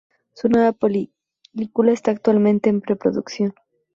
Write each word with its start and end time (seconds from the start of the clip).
Su 0.33 0.49
nueva 0.49 0.71
película 0.71 1.91
está 1.91 2.09
actualmente 2.09 2.71
en 2.71 2.81
pre-producción. 2.81 3.53